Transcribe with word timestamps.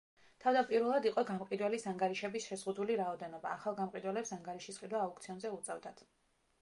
თავდაპირველად 0.43 1.03
იყო 1.09 1.23
გამყიდველის 1.27 1.85
ანგარიშების 1.91 2.47
შეზღუდული 2.51 2.95
რაოდენობა, 3.03 3.53
ახალ 3.59 3.77
გამყიდველებს 3.81 4.35
ანგარიშის 4.39 4.81
ყიდვა 4.85 5.05
აუქციონზე 5.09 5.53
უწევდათ. 5.59 6.03